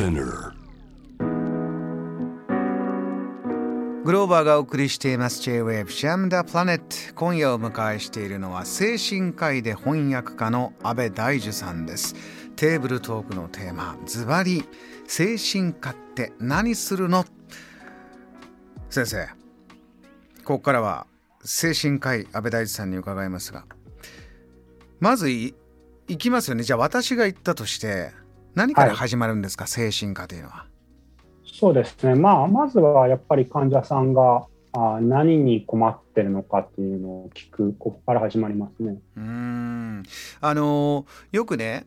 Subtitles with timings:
[0.00, 0.54] Spinner.
[4.02, 12.14] グローバーがお送りしています J-Wave Jam the Planet 今夜お迎えしているのは精神科医で翻訳家の安倍大樹さんです。
[12.56, 14.64] テーブルトークのテーマズバリ
[15.06, 17.26] 精神科って何するの？
[18.88, 19.28] 先生
[20.44, 21.06] ここからは
[21.44, 23.66] 精神科医安倍大樹さんに伺いますが
[24.98, 25.54] まずい
[26.08, 26.62] いきますよね。
[26.64, 28.18] じゃあ私が言ったとして
[28.54, 30.66] 何から始まるんですか、精神科というのは。
[31.44, 38.98] そうですね、まあ、まずはやっぱり患者さんがあ何に困ってるのかっていうのを聞く、ここから始まりますね。
[39.16, 40.02] うん。
[40.40, 41.86] あのよくね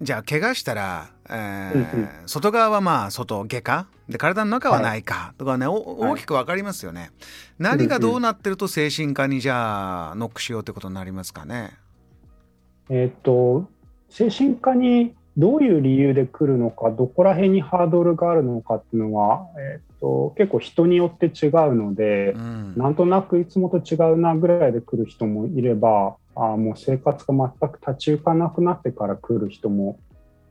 [0.00, 2.08] じゃあ怪我したら、えーうんうん。
[2.26, 3.86] 外側はまあ外外科？
[4.08, 5.32] で体の中は内科？
[5.38, 7.10] とかね、お大きく分かりますよね、
[7.58, 11.70] 何がどうなってると精神科にじゃあノックしようってことになりますかね？
[12.90, 13.70] えっ、と、
[14.10, 22.74] 精神科にどういう理由で来るのか、どこら辺にハードルがあるのかっていうのは、えっ、と、結構人によって違うのでう、ん。
[22.76, 29.98] なんとなくいつもと違うなぐらいで来る人もいれば、あもう生活が全く立ち行かなくなってから来る人も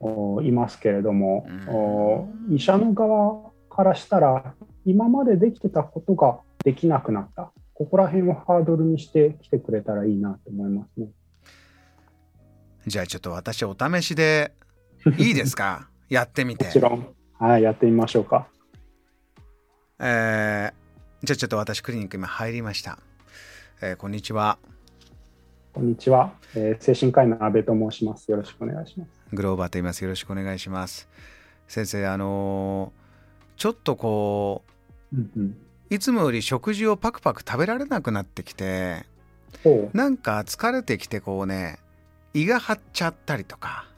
[0.00, 1.68] おいますけれども、うん。
[1.68, 4.54] お医者の側からしたら、
[4.86, 11.08] 今までできてたことができなくなった、ここら辺をハードルにして来てくれたらいいなと思いますね。
[12.86, 14.52] じゃあちょっと私お試しで
[15.18, 15.88] いいですか？
[16.08, 18.48] やってみてもちろん、はい、やってみましょうか。
[19.98, 20.80] えー
[21.22, 22.98] じゃあちょっと私クリニック今入りました、
[23.82, 24.58] えーこんにちは
[25.74, 28.30] こんにちは、えー精神科医の阿部と申します。
[28.30, 29.10] よろしくお願いします。
[29.32, 30.02] グローバーと言います。
[30.02, 31.08] よろしくお願いします。
[31.68, 33.00] 先生、あのー
[33.56, 34.64] ちょっとこ
[35.12, 35.46] うんうん、
[35.90, 39.04] う、いつもより食事をパクパク食べられなくなってきて、
[39.92, 41.78] なんか疲れてきてこうね、
[42.32, 43.89] 胃が張っちゃったりとか、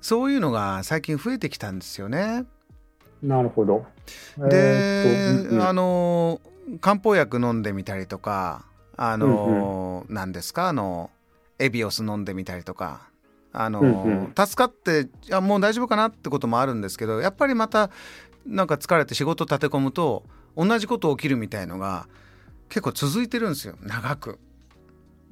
[0.00, 2.44] そういうのが最近増えてきたんですよね。
[3.22, 3.84] なるほど。
[4.48, 4.82] で、
[5.60, 6.48] あのー
[6.80, 11.10] 漢方薬飲んでみたりとか、あのー何ですか、あの、
[11.58, 13.08] エビオス飲んでみたりとか、
[13.52, 14.34] あのーうんうん。
[14.36, 17.90] 助かっていやもう大丈夫かなってこともあるんですけどやっぱりまた
[18.46, 20.24] なんか疲れて仕事立て込むと
[20.56, 22.06] 同じこと起きるみたいのが
[22.68, 23.76] 結構続いてるんですよ。
[23.82, 24.38] 長く。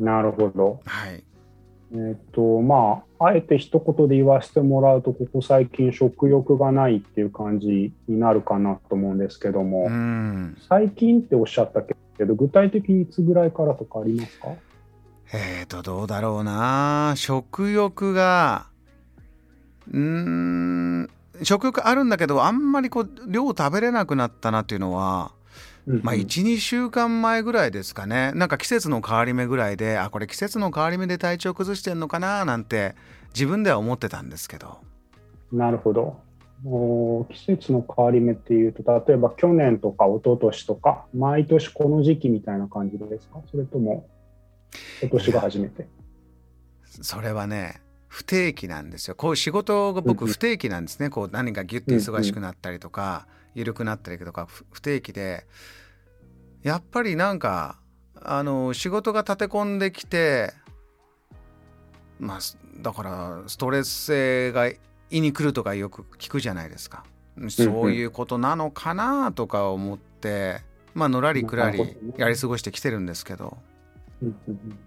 [0.00, 0.80] なるほど。
[0.84, 1.22] はい
[1.92, 10.56] えーっと、まあ、あえて一言で言わせてもらうと、ここ最近食欲がないっていう感じになるかなと思うんですけども、うん。
[10.68, 14.48] 最近っておっしゃったけど、具体的にいつぐらいからとかありますか？
[15.32, 17.14] えーとどうだろうな。
[17.16, 18.66] 食欲が
[19.92, 21.10] うーん
[21.42, 25.32] 食欲あるんだけどあんまりこう量食べれなくなったなっていうのは
[25.86, 32.94] まあうん12週間前ぐらいですかねなんか季節の変わり目ぐらいであこれ季節の変わり目で体調崩してんのかななんて
[33.34, 34.78] 自分では思ってたんですけど
[35.52, 36.18] なるほど。
[36.64, 43.40] お季節の変わり目っていうと、例えば去年とか一昨年とか、毎年この時期みたいな感じですか？
[43.50, 44.08] それとも、
[45.02, 45.86] 今年が初めて？
[47.02, 47.80] それはね
[48.16, 49.14] 不定期なんですよ。
[49.14, 50.32] こういう仕事が僕うんうん。
[50.32, 51.10] 不定期なんですね。
[51.10, 55.46] こう何かギュッと忙しくなったりとか緩くなったりとかふ不定期で。
[56.62, 57.78] やっぱりなんか
[58.14, 60.54] あの仕事が立て込んできて
[62.18, 64.66] まあすだからストレス性が
[65.10, 67.04] 胃に来るとかよく聞くじゃないですか。
[67.50, 70.62] そういうことなのかなとか思って
[70.94, 73.58] まあのらりくらりやり過ごしてきてるんですけど。
[74.22, 74.78] うんうんうん。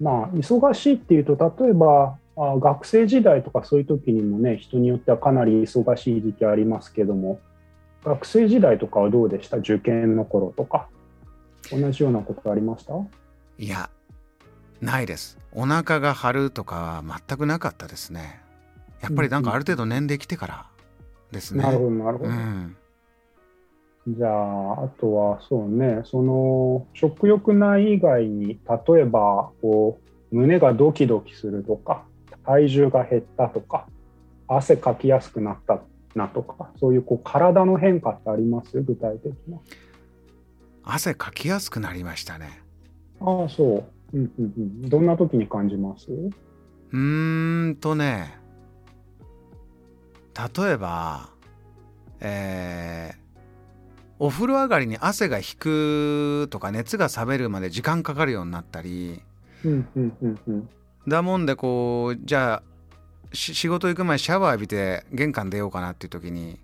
[0.00, 7.40] まあ、忙しいっていうと、例えばあ学生時代とかそういう時にもね、人によってはかなり忙しい時期ありますけども、
[8.04, 9.56] 学生時代とかはどうでした？
[9.58, 10.88] 受験の頃とか。
[11.70, 12.92] 同じようなことありました？
[13.56, 13.88] いや
[14.82, 15.38] ないです。
[15.52, 18.42] お腹が張るとかは全くなかったですね。
[19.00, 20.66] やっぱりなんかある程度年齢来てから
[21.32, 22.30] ですね、なるほど、なるほど。
[22.30, 22.76] うん、
[24.08, 30.00] じゃあ、あとはそうね、その食欲ない以外に、例えばこ
[30.32, 32.04] う胸がドキドキするとか、
[32.44, 33.86] 体重が減ったとか、
[34.48, 35.80] 汗かきやすくなった
[36.14, 38.80] なとか、そういうこう体の変化ってあります？
[38.80, 39.58] 具体的な。
[40.84, 42.62] 汗かきやすくなりましたね。
[43.20, 44.16] ああ、そう。
[44.16, 46.06] うんうんうん、どんな時に感じます？
[46.12, 48.38] うーんとね
[50.56, 51.30] 例えば
[52.20, 53.18] えー
[54.20, 59.20] お風呂上がりに汗が引くとか熱が冷めるまで時間かかるようになったり
[59.64, 60.68] うんうんうんうん
[61.06, 66.58] だもんでこうじゃあし仕事行く前シャワー浴びて玄関出ようかなっていう時に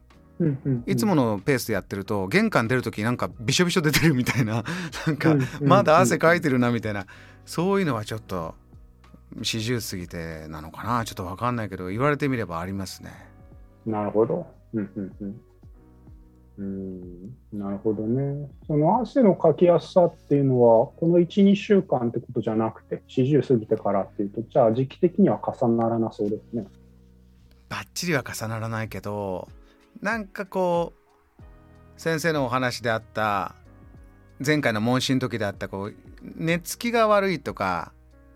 [0.87, 4.65] いつものペースでやってると玄関出る時なんかびしょびしょ出てるみたいな
[5.07, 7.07] なんかまだ汗かいてるなみたいな。
[7.47, 8.55] そういうのはちょっと
[9.39, 11.05] 40過ぎてなのかな。
[11.05, 13.11] ちょっと分かんないけど言われてみればありますね。
[13.85, 14.47] なるほど。
[14.73, 15.41] うんうんうん
[16.61, 18.51] うんなるほどね。
[18.67, 26.67] その汗のかきやすさっていうのは、この1、2週間ってことじゃなくて、40過ぎてからっていうと、じゃあ時期的には重ならなそうですね。
[27.71, 29.49] ばっちりは重ならないけど、
[30.03, 30.93] なんかこ
[31.39, 31.43] う、
[31.97, 33.55] 先生のお話であった、
[34.45, 37.93] 前回の問診の時であったこう寝つきが悪いとか、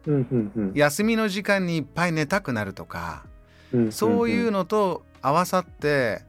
[0.06, 3.24] うんうんうん、休みの時間にいっぱい寝たくなるとか、
[3.72, 6.22] うんうんうん、そういうのと合わさって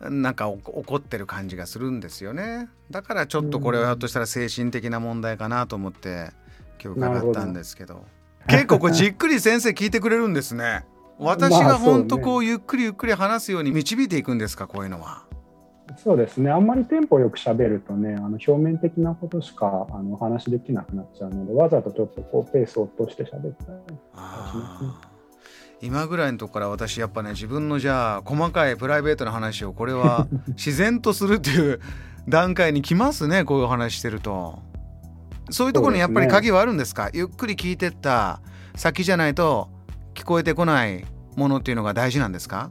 [0.00, 2.68] なんか怒ってる感じがするんですよね。
[2.90, 6.30] だからちょっとこれはひょっとしたら精神的な問題かなと思って
[6.82, 8.04] 今日伺ったんですけど。
[8.48, 10.84] 結構これじっくり先生聞いてくれるんですね。
[11.18, 15.24] 私が本当こうゆっくりゆっくり話すように導いていくんですかこういうのは。
[15.96, 23.66] そうですね、あんまりテンポよく喋るとね、あの表面的なことしかあのお話できなくなっちゃうので、わざとちょっとこうペースを落として喋ったりし
[24.14, 25.07] ますね。
[25.80, 31.80] 今ぐらいのとこから私やっぱね自分のじゃあ細かいプライベートな話をこれは 自然とするっていう
[32.28, 34.60] 段階に来ますねこういう話してると。
[35.50, 38.42] そういうところにやっぱり鍵はあるんですか、ね、ゆっくり聞いてった
[38.76, 39.70] 先じゃないと
[40.14, 42.70] 聞こえてこないものっていうのが大事なんですか？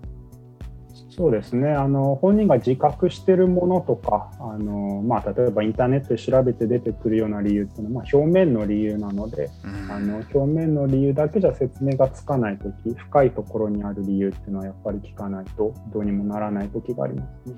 [1.18, 1.72] そうですね。
[1.72, 17.56] あの本人が自覚しているものとかあの、まあ、例えばインターネットで調べて出てくるような理由っていうのは、まあ、表面の理由なので、うん、あの表面の理由だけじゃ説明がつかない時深いところにある理由っていうのはやっぱり聞かないとどうにもならない時がありますね。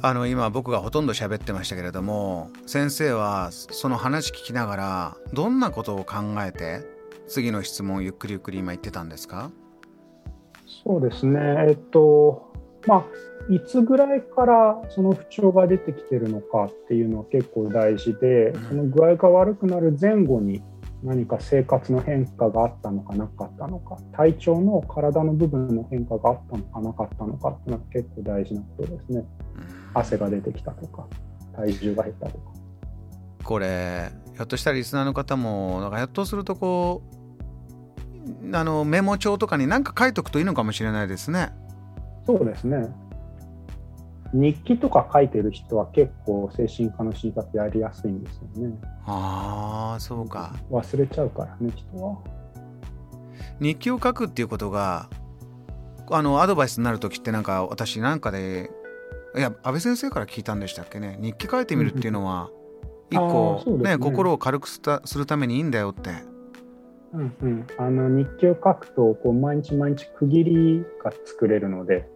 [0.00, 6.16] あの今僕がほとんど喋ってましたけれども先生はその話聞きながらどんなことを考
[6.46, 6.82] えて
[7.26, 9.50] 次の質問をゆっくりゆっくり今言ってたんですか？
[10.86, 12.52] そうですね、えっと、
[12.86, 13.04] まあ、
[13.52, 20.62] いつぐらいからその不調が出てきてるのかっていうのは結構大事で、その具合が悪くなる前後に
[21.02, 29.24] 何か生活の変化があったのかなかったのか、体調の体の部分の変化があったのかなかったのかっていうのは結構大事なことですね。
[29.92, 31.06] 汗が出てきたとか、
[31.54, 32.44] 体重が減ったとか。
[33.44, 37.23] これ、ひょっとしたらリスナーの方も、なんかひょっとするとこう、
[38.52, 41.52] あのメモ帳とかに何か書いとくといいのかもしれないですね。
[42.26, 42.88] そうですね。
[44.32, 48.76] 日記とか書いてる人は結構精神科の診察やりやすいんですよね。
[49.06, 50.54] ああ、そうか。
[50.70, 52.18] 忘れちゃうからね、人は。
[53.60, 55.08] 日記を書くっていうことが、
[56.10, 58.70] あのアドバイスになる時ってなんか私なんかで、
[59.36, 61.16] いや、安倍先生から聞いたんでしたっけね。
[61.20, 62.50] 日記書いてみるっていうのは、
[63.10, 64.80] 一個ね、ね、心を軽くす
[65.16, 66.10] るためにいいんだよって。
[67.14, 72.08] うんうん、あの日記を書くとこう毎日毎日区切りが作れるので、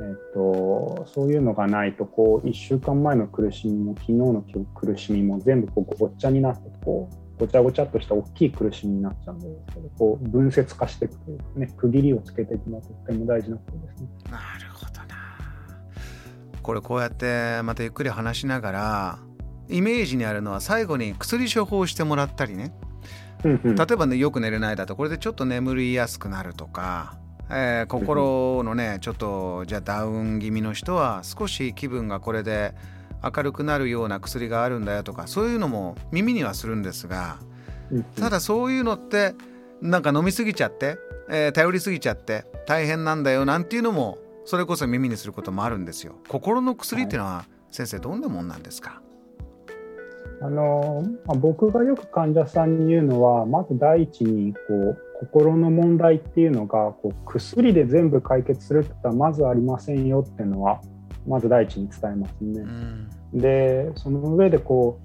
[0.00, 4.44] えーと、そういうのがないとこう1週間前の苦しみも昨日の
[4.74, 14.08] 苦しみも全部こうごっちゃになってこうごちゃごちゃっとした大きい苦しみになっちゃうんですけどこう分節化していくというかね区切りをつけていくのはとっても大事なことですね。
[14.30, 15.16] なるほどな。
[16.62, 19.18] これこうやってまたゆっくり話しながら
[19.68, 22.74] イメージにあるのは最後に薬処方してもらったりね。
[23.44, 23.50] 例
[23.92, 27.16] えばねよく寝れないだとこれでちょっと眠りやすくなるとか、
[27.50, 32.74] えー、心のねちょっとじゃあダウン気味の人は少し気分がこれで
[33.22, 37.38] 明るくなるような薬があるんだよとかそういうのも耳にはするんですが
[38.16, 39.34] ただそういうのって
[39.80, 40.98] なんか飲みすぎちゃって、
[41.30, 46.14] えー、頼りすぎちゃって大変なんだよなんていうのもそれこそ耳にすることもあるんですよ。
[46.26, 49.02] 心の薬っていうのは、先生どんなもんなんですか？
[50.40, 60.80] あのまあ、僕がよく患者さんに言うのはまず第一にこう心の問題っていうのがこう薬で全部解決するってことはまずありませんよっていうのは
[61.26, 62.60] まず第一に伝えますね。
[62.60, 65.00] うん、でその上でこ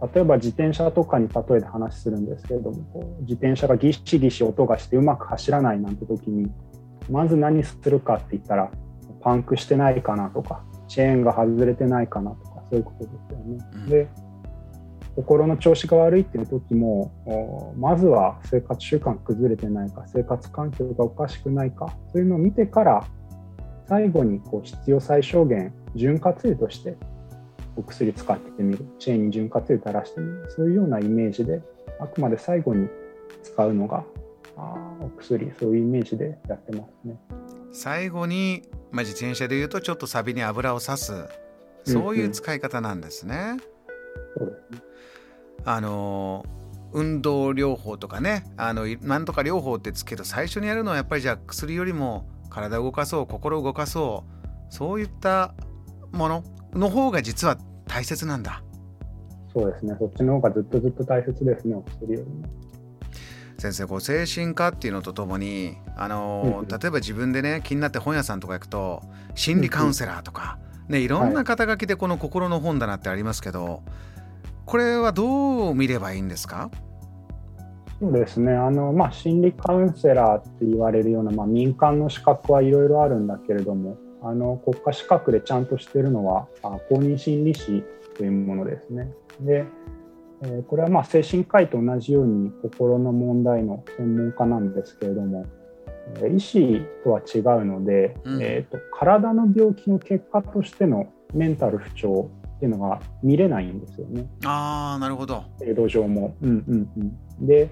[0.00, 6.48] う例えば自転車とかに例えて話するんですけれどもこう自転車がギシギシ音がしてうまく走らないなんて時に
[7.10, 8.70] まず何するかって言ったら
[9.20, 13.58] パンクしてないかなとかチェーンが外れてないかなとかそういうことですよね。
[13.74, 14.08] うん、で
[15.16, 23.06] 心の調子が悪いっていう時もまずは生活習慣崩れてないか生活環境がおかしくないかそういうのを見てから
[23.88, 26.96] 最後にこう必要最小限潤滑油として
[27.76, 28.86] お薬使ってみる。
[28.98, 30.46] チェーンに潤滑油垂らしてみる。
[30.50, 31.62] そういうようなイメージで
[32.00, 32.88] あくまで最後に
[33.42, 34.04] 使うのが
[34.56, 35.52] あお薬。
[35.58, 37.18] そういうイメージでやってますね。
[37.72, 41.12] 最後に、まあ、自転車でいうとちょっとサビに油をさす。
[41.84, 43.36] そういう使い方なんですね。
[43.36, 43.75] うんうん、そうですね
[45.64, 46.44] あの
[46.92, 48.44] 運動療法とかね。
[48.56, 55.54] あのなんとか療法ってつけど最初にやるのはやっぱりじゃあ薬よりも体を動かそう心を動かそうそういった
[56.12, 58.62] ものの方が実は大切なんだ。
[59.52, 59.96] そうですね。
[59.98, 62.66] そっちの方がずっとずっと大切ですねお薬よりも。
[63.58, 69.02] 先生こう精神科っていうのとともにあの、うん、例えば自分でね気になって本屋さんとか行くと
[69.34, 73.82] 心理カウンセラーとか、ね、いろんな肩書きでこの心の本棚ってありますけど、
[74.66, 76.70] これはどう見ればいいんですか？
[77.98, 78.52] そうですね。
[78.52, 87.82] あの、まあ、心理カウンセラーって言われるような、まあ、民間の資格はいろいろあるんだけれどもあの国家資格でちゃんとしてるのはあ公認心理師
[88.16, 89.10] というものですね。
[89.40, 89.64] で
[90.42, 95.46] えー、これはまあ精神科医と同じように心の問題の専門家なんですけれども、
[96.16, 104.26] えー、医師とは違うので、うん、えーと、体の病気の結果としてのメンタル不調っていうのが見れないんですよね。
[104.44, 106.34] あなるほど制度上も。
[106.42, 106.90] うんうん
[107.40, 107.70] うん、で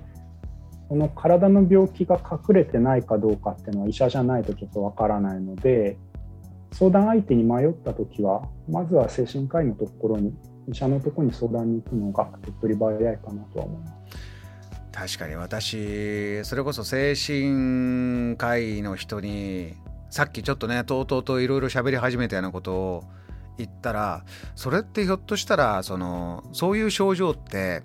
[0.89, 5.97] この体の病気が隠れてないかどうかっていうのは医者じゃないとちょっとわからないので
[6.73, 10.35] 相談相手に迷った時はまずは精神科医のところに
[10.69, 13.95] 医者のところに相談に行くのが手っ取り早いかなとは思います。
[14.93, 19.75] 確かに私それこそ精神科医の人に
[20.09, 23.05] さっきちょっとねとうとうといろいろ喋り始めたようなことを
[23.59, 27.83] 言ったらそれってひょっとしたらそのそういう症状って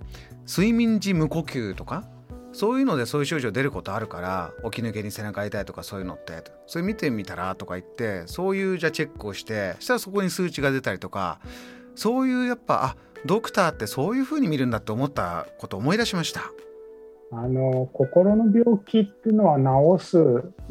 [0.48, 2.06] 睡眠時無呼吸とか
[2.52, 11.40] そういうのでそういう症状出ることあるから起き抜けに背中痛いとかそういうのってそれ見てみたらとか言ってそういうじゃチェックをしてそしたらそこに数値が出たりとか
[11.96, 12.96] そういうやっぱあ
[13.26, 16.52] ドクターってそういうふうに見るんだって思ったことを思い出しました。
[17.32, 19.60] あの心の病気っていうのは
[20.00, 20.18] 治す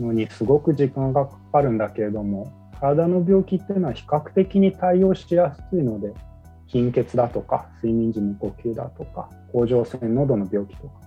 [0.00, 6.14] のにすごく時間がかかるんだけれども体の病気っていうのは比較的に対応しやすいので
[6.66, 11.00] 貧血だとか睡眠時無呼吸だとか甲状腺喉の病気とか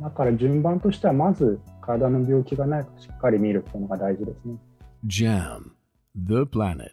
[0.00, 4.56] だから順番としてはまず体の病気がないかしっかり見るっていうのが大事ですね。
[5.06, 5.74] JAM
[6.16, 6.90] The Planet